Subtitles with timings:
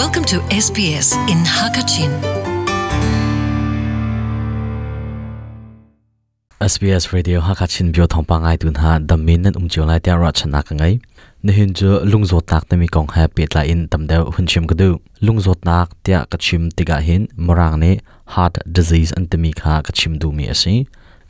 [0.00, 2.12] Welcome to SBS in Hakachin.
[6.60, 10.16] SBS Radio Hakachin bio thong pa ngai tun ha the min nan umchiu lai tia
[10.22, 10.94] ra chana ka ngai
[11.42, 14.46] ne hin chu lungzo tak te mi kong ha pe tla in tam deu hun
[14.46, 14.88] chim ka du
[15.26, 17.92] lungzo tak tia ka chim tiga hin morang ne
[18.34, 20.74] heart disease an te mi kha ka chim du mi asi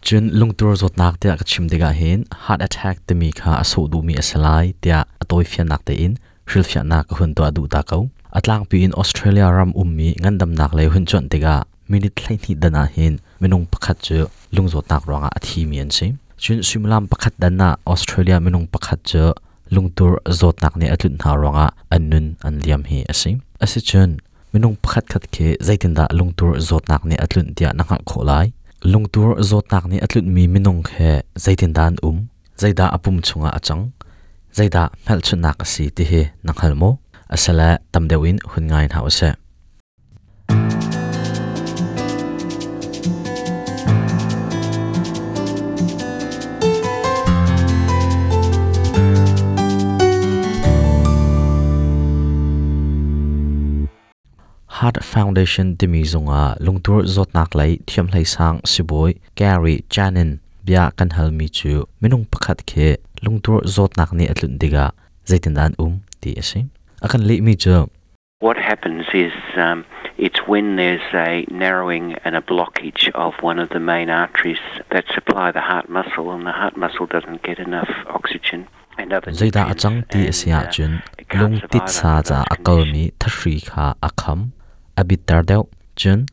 [0.07, 3.81] chun lungtur zot nak tia ka chim tiga hin heart attack te mi kha aso
[3.93, 6.17] du mi asalai tia atoi fian nak te in
[6.49, 8.05] hril fian nak hun to adu ta kau
[8.39, 11.55] atlang pi in Australia ram ummi ngandam nak le hun chon tiga
[11.91, 14.19] minute thlai ni dana hin minung pakhat chu
[14.55, 16.07] lungzo tak ronga athi mian si
[16.43, 19.25] chun simlam pakhat dana Australia minung pakhat chu
[19.75, 23.31] lungtur zot nak ne atlut na ronga annun an liam hi asi
[23.65, 24.11] asi chun
[24.53, 28.47] minung pakhat khat ke zaitin da lungtur zot nak ne atlun tia nanga kholai
[28.93, 31.11] lungtur zot nak ne atlut mi minung khe
[31.45, 32.17] zaitin dan um
[32.61, 33.83] zaida apum chunga achang
[34.57, 36.91] zaida mel chun nak asi ti he nanghal mo
[37.31, 39.31] asala tamdewin hun ngai na ase
[54.81, 60.89] Heart Foundation timi zunga lungtur zot nak lai thiam lai sang siboi Gary Janin bia
[60.97, 62.89] kan hal mi chu minung pakhat khe
[63.23, 64.97] lungtur zot nak ni atlun diga
[65.29, 67.89] zaitin dan um ti ase akan le mi chu
[68.41, 69.85] What happens is um,
[70.17, 75.05] it's when there's a narrowing and a blockage of one of the main arteries that
[75.13, 78.67] supply the heart muscle, and the heart muscle doesn't get enough oxygen.
[79.01, 80.93] and other zaida nutrients, achang ti asia chun
[81.41, 84.41] lung tit sa cha akal mi thri kha akham
[85.01, 85.65] abitar deu
[86.01, 86.27] chun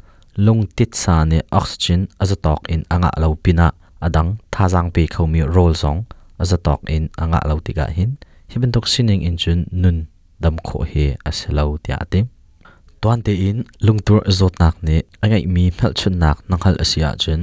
[0.45, 3.67] lung tit sa ne oxygen azatok in anga lo pina
[4.01, 6.05] adang thajang pe khomi rol song
[6.43, 8.11] azatok in anga lo tiga hin
[8.51, 9.97] hiben tok sining in chun nun
[10.43, 10.93] ดัำโคเฮ
[11.25, 12.19] อาเซลาวเตียติ
[13.03, 13.57] ตอนเตอิน
[13.87, 17.39] ลุงตัวจดนักนี่อันไงมีเมลชนนักนั่งหัลอาเซียจน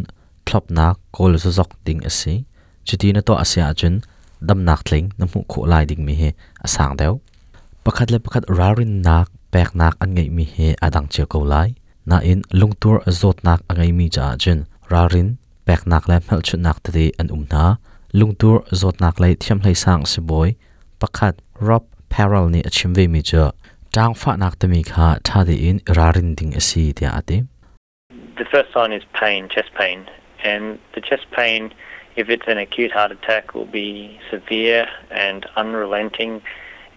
[0.47, 2.35] ทลับนักกอลสซอกดิงอาศิ
[2.87, 3.95] จุดที่นั่นตัวอาเซียจน
[4.49, 6.23] ดัำนักทิงน้ำหูโคลายดิงมีเฮ
[6.65, 7.13] อาสังเดียว
[7.85, 11.55] ประคัดและประคัดรารินนักแปกนักอันไงมีเฮอาดังเชียวกอลไล
[12.11, 14.59] น่าอินลุงตัวจดนักอันไงมีจ่าจน
[14.93, 15.29] ราริน
[15.65, 17.65] แปกนักและเมลชนนักตีอันอุ่มนา
[18.19, 20.49] ลุงตัวจดนักเลยเทียมเลยสร้างสบอย
[21.01, 21.33] ประคัด
[21.67, 21.83] รอบ
[22.15, 23.51] parallel ni mi cha
[23.93, 26.53] tang fa nak mi kha tha in rarin ding
[28.39, 30.07] The first sign is pain, chest pain,
[30.45, 31.73] and the chest pain,
[32.15, 36.41] if it's an acute heart attack, will be severe and unrelenting.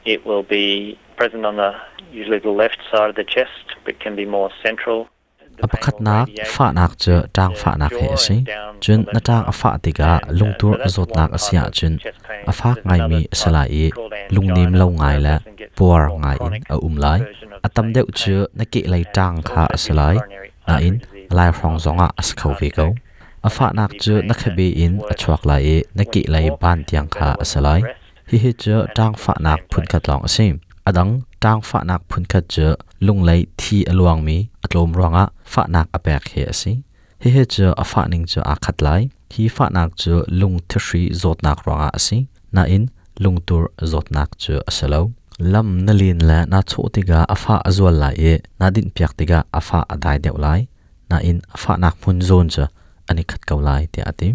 [0.05, 1.71] It will be present on the
[2.11, 5.09] usually the left side of the chest, but can be more central.
[5.59, 8.43] The pain apakhat will nak radiate fa nak che tang fa nak he asi
[8.81, 11.97] chun na tang afa tiga lungtur zot nak asia chun
[12.51, 13.89] afak ngai mi salai
[14.29, 15.39] lungnim lo ngai la
[15.77, 17.19] por ngai in a um lai
[17.61, 20.15] atam deuh chu na ki lai tang kha asalai
[20.67, 22.87] na in lai rong zonga as khau ve ko
[23.41, 27.29] afa nak chu na khabe in achwak lai e na ki lai ban tiang kha
[27.43, 27.81] asalai
[28.29, 30.53] hi hi chu tang fa nak phun khat long asim
[30.89, 31.11] adang
[31.43, 32.67] tang fa nak phun khat chu
[32.99, 36.73] lung lai thi aluang mi, atlom ronga fa nak apek he asi.
[37.21, 39.09] Hi hi chu afa ning chu a khat lai.
[39.33, 42.27] Hi fa nak chu lung thri zot nak ronga asi.
[42.51, 42.83] Na in
[43.23, 45.11] lung tur zot nak chu asalo.
[45.39, 49.39] Lam na lin la na chu tiga afa azwal lai e na din piak tiga
[49.59, 50.67] afa adai deu lai.
[51.09, 52.65] Na in afa nak mun zon cha
[53.09, 54.29] ani khat kau lai ti ati.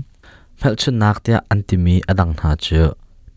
[0.58, 2.82] Phal chun nak tia antimi adang na chu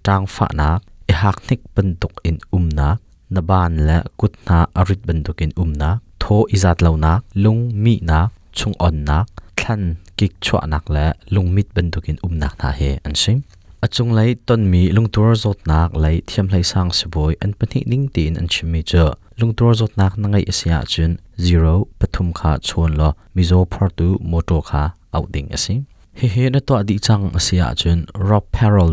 [0.06, 0.82] tang fa nak
[1.12, 2.98] e hak nik banduk in um nak.
[3.34, 7.62] Na ban la kut na arit banduk in um nak tho izat lo nak lung
[7.84, 8.28] mi nak
[8.58, 9.26] chung on nak
[9.58, 9.82] thlan
[10.18, 13.38] kik chwa nak la lung mit banduk in um nak na he an sim
[13.86, 18.06] achung lai ton mi lungtur zot nak lai thiam lai sang siboi an pani ning
[18.14, 19.06] tin an chimi cha
[19.40, 21.12] lungtur zot nak na ngai asia chun
[21.46, 24.84] zero pathum kha chon lo mizo phartu moto kha
[25.18, 25.76] outing asi
[26.16, 28.46] he he na to adi chang asia chun rob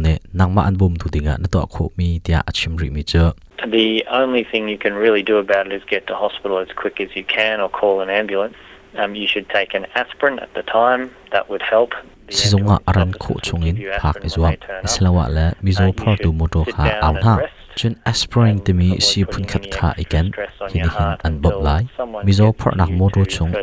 [0.06, 2.42] ne nangma an bum tu dinga na to kho mi tia
[2.90, 3.32] mi cha
[3.64, 7.00] The only thing you can really do about it is get to hospital as quick
[7.00, 8.56] as you can or call an ambulance.
[8.98, 11.14] Um, you should take an aspirin at the time.
[11.30, 11.92] That would help.
[12.28, 14.90] Sizonga aran kho chungin phak aspirin when izwam they turn up.
[14.90, 17.34] islawa la mizo you tu moto kha aw na
[17.76, 20.32] chun aspirin mi si phun khat kha extra ikan
[20.74, 23.54] hini hin an bob lai someone mizo gets phar nak moto chung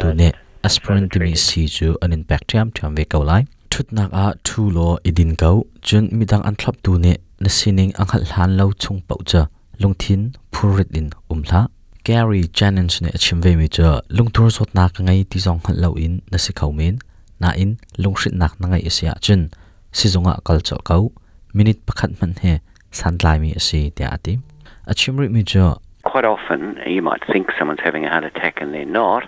[0.00, 0.30] tu ne
[0.62, 1.62] aspirin to te mi treated.
[1.62, 3.46] an chu anin bacterium thiam ve kau lai.
[3.70, 5.64] Thutnak a thu lo idin kau.
[5.82, 9.46] Chun midang an thlap tu ne, na sining ang hal han lo chung pau cha.
[9.80, 11.68] Lungthin phurit in umla
[12.04, 14.00] Gary Jennings ne achim ve mi cha.
[14.08, 16.98] Lungtur zot nak ngai ti jong hal lo in, na si khau min
[17.40, 19.50] na in lungshit nak na ngai asia chun.
[19.92, 21.12] Si zonga kal chal kau.
[21.52, 22.60] Minute pakhat man he,
[22.90, 24.38] san lai mi asi te ati
[24.86, 25.76] achim ri mi cha
[26.12, 26.60] quite often
[26.94, 29.22] you might think someone's having a heart attack and they're not,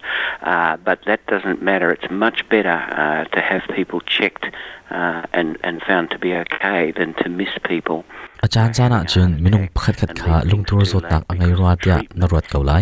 [0.52, 1.88] uh, but that doesn't matter.
[1.96, 4.44] It's much better uh, to have people checked
[4.90, 7.98] uh, and, and found to be okay than to miss people.
[8.44, 12.72] อาจารย์จานาจุนมินุงพัดขัดขาลุงทุรสตักอังไงรัวเตียนรวดเกาไล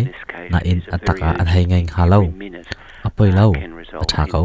[0.53, 2.19] นาอินอัตตกาอันไฮไงฮาเลา
[3.05, 3.45] อปอยเลา
[4.01, 4.41] อัชาเขา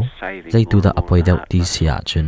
[0.51, 2.27] ใจตูดาอปอยเดาตีเสียจุน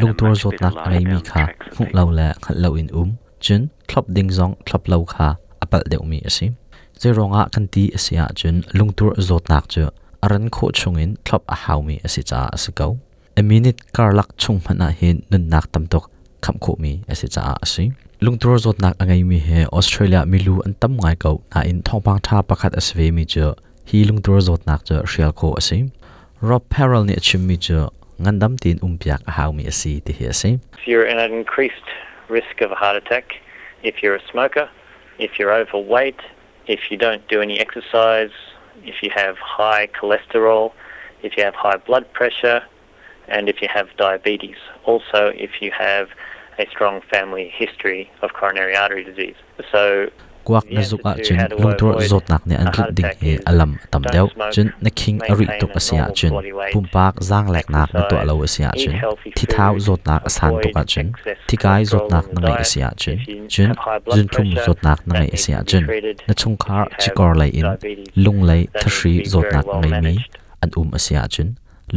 [0.00, 1.42] ลุงทุรสตักอังไงมีขา
[1.76, 3.08] หุกเลาและขัดเลาอินอุ้ม
[3.44, 3.60] จุน
[3.90, 5.28] คลับดิงซองคลับเลาขา
[5.70, 6.52] apal deuh mi asim
[7.00, 9.88] zai ronga kan ti asia chun lungtur zot nak chu.
[10.22, 12.98] Aran kho chungin thlop a hau mi asi cha asi kau.
[13.36, 16.10] A minute karlak chung mana hin nun nak tam tok
[16.42, 17.84] kham kho mi asi cha asi
[18.20, 22.20] lungtur zot nak angai mi he australia milu an tam ngai kau na in thongpang
[22.26, 23.46] tha pakhat asve mi chu.
[23.88, 25.78] Hi lungtur zot nak chu rial kho asi
[26.48, 27.78] rob perel ni chim mi chu
[28.22, 30.50] ngandam tin umpiak a hau mi asi ti he asi
[30.86, 31.88] you're in an increased
[32.30, 33.34] risk of a heart attack,
[33.82, 34.68] if you're a smoker,
[35.18, 36.20] if you're overweight,
[36.66, 38.30] if you don't do any exercise,
[38.82, 40.72] if you have high cholesterol,
[41.22, 42.62] if you have high blood pressure,
[43.28, 44.56] and if you have diabetes.
[44.84, 46.08] Also, if you have
[46.58, 49.36] a strong family history of coronary artery disease.
[49.70, 50.10] So,
[50.44, 54.26] kwak na zuka chun lungtur zot nak ne an thut ding he alam tam deu
[54.54, 56.32] chun na king ari tok asia chun
[56.72, 58.94] pumpak zang lek nak na to alo asia chun
[59.36, 61.06] thi thau zot nak asan tok a chun
[61.48, 63.16] thi kai zot nak na ngai asia chun
[63.52, 63.70] chun
[64.14, 65.84] jun thum zot nak na ngai asia chun
[66.26, 67.66] na chung khar chikor lai in
[68.24, 70.14] lung lai thri zot nak ngai mi
[70.62, 71.48] an um asia chun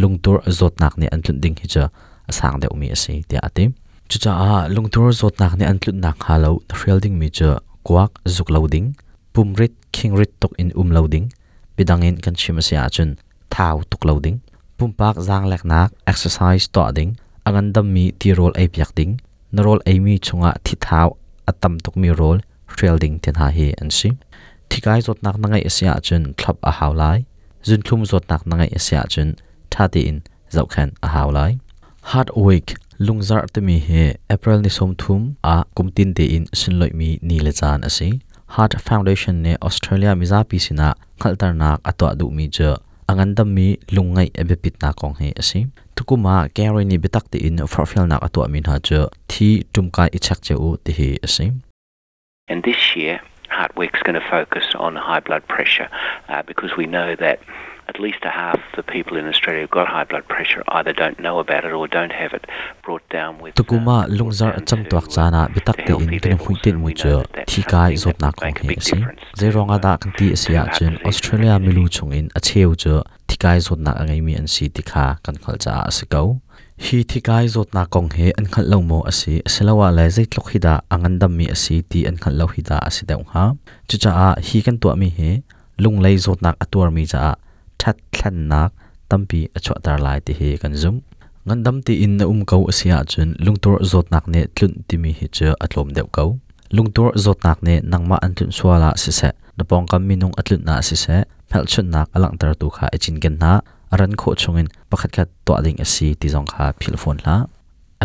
[0.01, 1.84] lungtur zot nak ne an thut ding hi cha
[2.30, 3.63] asang deu mi asi ti ati
[4.10, 7.50] chu cha a lungtur zot nak ne an thut nak halo real ding mi cha
[7.88, 8.95] kuak zuk loading
[9.33, 11.25] pumrit kingrit tok in um loading
[11.75, 13.09] pidangin kan chimasia chun
[13.53, 14.38] thau tuk loading
[14.77, 17.15] pumpak zang lek nak exercise to ding,
[17.47, 19.21] angan dam mi ti rol ai piak ding,
[19.53, 21.15] na rol ai mi chunga thi thau
[21.47, 22.38] atam tuk mi rol
[22.81, 24.09] real ding ten ha hi an si
[24.69, 27.19] thikai zot nak na ngai asia chun thlap a haulai
[27.68, 29.30] zun thlum zot nak na ngai asia chun
[29.71, 30.18] thati in
[30.56, 31.51] zau khan a haulai
[32.12, 32.68] hard week
[33.05, 34.03] lungzar te mi he
[34.35, 35.21] april ni som thum
[35.53, 38.07] a kumtin te in sinloi mi ni le chan ase
[38.55, 40.88] heart foundation ne australia miza pi sina
[41.21, 42.69] khaltar nak atwa du mi je
[43.09, 45.59] angandam mi lungai ebe pit na kong he ase
[45.95, 49.01] tukuma kare ni betak te in farfel nak atwa min ha je
[49.31, 51.45] thi tumkai ichak che u te he ase
[52.51, 55.89] And this year, Heart Week's going to focus on high blood pressure
[56.27, 57.39] uh, because we know that
[57.88, 61.19] at least a half the people in Australia who've got high blood pressure either don't
[61.19, 62.45] know about it or don't have it
[62.83, 63.53] brought down with.
[63.56, 67.13] tukuma lungzar acham tuak chana bitak te in kan hui tin mu chu
[67.51, 68.97] thi kai zot na kong he ase
[69.39, 72.95] ze ronga da kan ti asia chen australia milu chungin a cheu chu
[73.27, 76.27] thi kai zot na angai mi an si tikha kan khal cha ase kau
[76.85, 80.25] hi thi kai zot na kong he an khal lo mo ase selawa la zai
[80.31, 83.45] tlok hida angan dam mi ase ti an khal lo hida ase deu ha
[83.88, 85.30] chu cha a hi kan to mi he
[85.83, 87.24] lung lei zot nak atur mi cha
[87.83, 88.71] that thlan nak
[89.09, 90.95] tampi achwa tar lai ti hi kan zum.
[91.45, 94.95] Ngan dam ti in na um ko asia chun lungtur zot nak ne tlun ti
[95.03, 96.30] mi hi che atlom deu kau.
[96.75, 99.30] Lungtur zot nak ne nangma an tlun swala si se.
[99.57, 101.18] Na pong kam minung atlun na si se.
[101.50, 103.51] Phel chun nak alang tar tu kha echin gen na.
[103.94, 107.35] Aran kho chungin pakhat khat to ading asi ti jong kha phil phone la.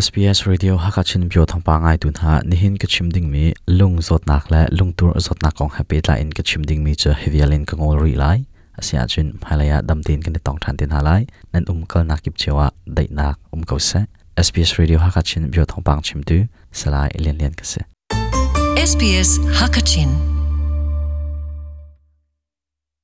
[0.04, 2.32] SBS radio hakachin bio thangpa ngai tun ha.
[2.50, 3.44] Nihin ka chimding mi
[3.78, 7.10] lung zot nak la, lungtur zot nak kong happy la in ka chimding mi cha
[7.22, 8.38] hevialin ka ngol ri lai.
[8.80, 13.06] Asia chun halaya damtin kan tong than tin halai nan um kal nakip chewa dai
[13.10, 14.00] nak um ko se
[14.46, 16.38] SBS radio hakachin bio thangpang chimtu
[16.80, 17.80] salai lian lian ka se
[18.78, 20.37] SBS Hakachin